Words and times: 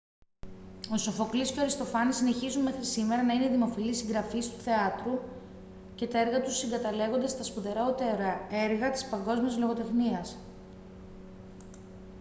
ο 0.93 0.97
σοφοκλής 0.97 1.51
και 1.51 1.59
ο 1.59 1.61
αριστοφάνης 1.61 2.15
συνεχίζουν 2.15 2.61
μέχρι 2.63 2.85
σήμερα 2.85 3.23
να 3.23 3.33
είναι 3.33 3.49
δημοφιλείς 3.49 3.97
συγγραφείς 3.97 4.49
του 4.53 4.59
θεάτρου 4.61 5.19
και 5.95 6.07
τα 6.07 6.19
έργα 6.19 6.41
τους 6.41 6.57
συγκαταλέγονται 6.57 7.27
στα 7.27 7.43
σπουδαιότερα 7.43 8.47
έργα 8.51 8.91
της 8.91 9.09
παγκόσμιας 9.09 9.57
λογοτεχνίας 9.57 10.37